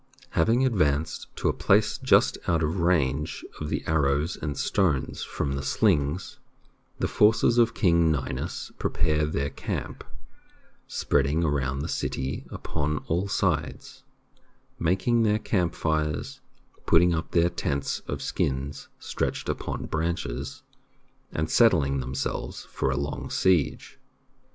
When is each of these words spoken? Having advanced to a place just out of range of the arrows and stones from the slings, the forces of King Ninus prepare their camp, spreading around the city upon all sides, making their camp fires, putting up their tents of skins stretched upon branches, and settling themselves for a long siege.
Having 0.31 0.65
advanced 0.65 1.27
to 1.35 1.47
a 1.47 1.53
place 1.53 1.99
just 1.99 2.35
out 2.47 2.63
of 2.63 2.79
range 2.79 3.45
of 3.59 3.69
the 3.69 3.83
arrows 3.85 4.35
and 4.35 4.57
stones 4.57 5.21
from 5.21 5.53
the 5.53 5.61
slings, 5.61 6.39
the 6.97 7.07
forces 7.07 7.59
of 7.59 7.75
King 7.75 8.11
Ninus 8.11 8.71
prepare 8.79 9.27
their 9.27 9.51
camp, 9.51 10.03
spreading 10.87 11.43
around 11.43 11.81
the 11.83 11.87
city 11.87 12.47
upon 12.49 12.97
all 13.09 13.27
sides, 13.27 14.01
making 14.79 15.21
their 15.21 15.37
camp 15.37 15.75
fires, 15.75 16.41
putting 16.87 17.13
up 17.13 17.29
their 17.29 17.51
tents 17.51 17.99
of 18.07 18.23
skins 18.23 18.87
stretched 18.97 19.47
upon 19.49 19.85
branches, 19.85 20.63
and 21.31 21.47
settling 21.47 21.99
themselves 21.99 22.65
for 22.71 22.89
a 22.89 22.97
long 22.97 23.29
siege. 23.29 23.99